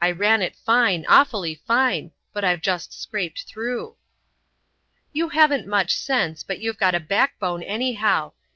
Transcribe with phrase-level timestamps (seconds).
[0.00, 3.96] "I ran it fine, awfully fine, but I've just scraped through."
[5.12, 8.30] "You haven't much sense, but you've got a backbone, anyhow.